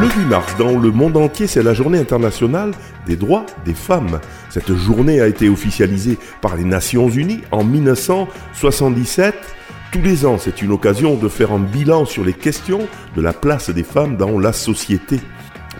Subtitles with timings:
[0.00, 2.70] Le 8 mars, dans le monde entier, c'est la journée internationale
[3.04, 4.20] des droits des femmes.
[4.48, 9.34] Cette journée a été officialisée par les Nations Unies en 1977.
[9.90, 13.32] Tous les ans, c'est une occasion de faire un bilan sur les questions de la
[13.32, 15.18] place des femmes dans la société.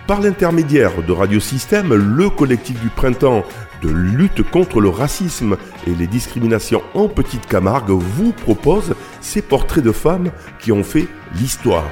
[0.08, 3.44] Par l'intermédiaire de Radio Système, le collectif du printemps
[3.82, 5.56] de lutte contre le racisme
[5.86, 11.06] et les discriminations en Petite Camargue vous propose ces portraits de femmes qui ont fait
[11.34, 11.84] l'histoire.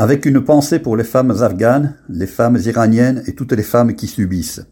[0.00, 4.06] Avec une pensée pour les femmes afghanes, les femmes iraniennes et toutes les femmes qui
[4.06, 4.66] subissent.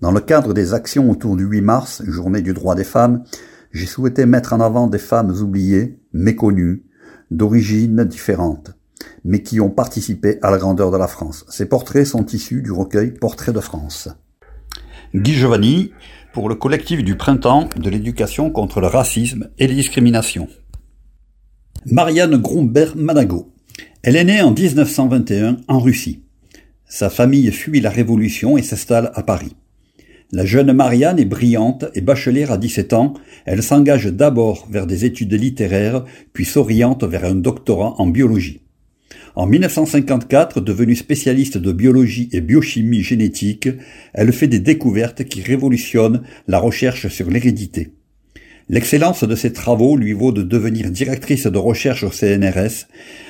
[0.00, 3.22] Dans le cadre des actions autour du 8 mars, journée du droit des femmes,
[3.70, 6.82] j'ai souhaité mettre en avant des femmes oubliées, méconnues,
[7.30, 8.72] d'origines différentes,
[9.24, 11.44] mais qui ont participé à la grandeur de la France.
[11.48, 14.08] Ces portraits sont issus du recueil Portraits de France.
[15.14, 15.92] Guy Giovanni,
[16.32, 20.48] pour le collectif du printemps de l'éducation contre le racisme et les discriminations.
[21.86, 23.51] Marianne Grumbert-Manago.
[24.04, 26.22] Elle est née en 1921 en Russie.
[26.88, 29.54] Sa famille fuit la Révolution et s'installe à Paris.
[30.32, 33.14] La jeune Marianne est brillante et bachelière à 17 ans.
[33.44, 38.62] Elle s'engage d'abord vers des études littéraires, puis s'oriente vers un doctorat en biologie.
[39.36, 43.68] En 1954, devenue spécialiste de biologie et biochimie génétique,
[44.14, 47.92] elle fait des découvertes qui révolutionnent la recherche sur l'hérédité.
[48.68, 52.86] L'excellence de ses travaux lui vaut de devenir directrice de recherche au CNRS,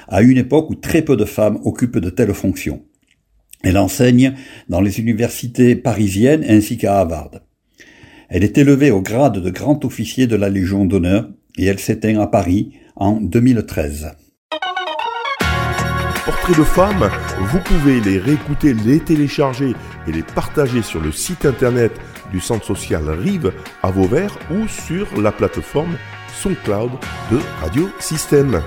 [0.09, 2.83] à une époque où très peu de femmes occupent de telles fonctions.
[3.63, 4.35] Elle enseigne
[4.69, 7.31] dans les universités parisiennes ainsi qu'à Harvard.
[8.29, 12.19] Elle est élevée au grade de grand officier de la Légion d'honneur et elle s'éteint
[12.19, 14.13] à Paris en 2013.
[16.25, 19.75] Portraits de femmes, vous pouvez les réécouter, les télécharger
[20.07, 21.93] et les partager sur le site internet
[22.31, 25.97] du centre social Rive à Vauvert ou sur la plateforme
[26.33, 26.93] SoundCloud
[27.33, 28.63] de Radio Système.